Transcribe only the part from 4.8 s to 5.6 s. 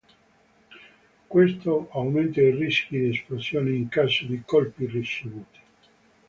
ricevuti.